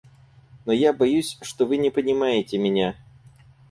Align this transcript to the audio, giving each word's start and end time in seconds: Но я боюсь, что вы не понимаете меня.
Но 0.65 0.71
я 0.73 0.93
боюсь, 0.93 1.37
что 1.43 1.67
вы 1.67 1.77
не 1.77 1.91
понимаете 1.91 2.57
меня. 2.57 2.95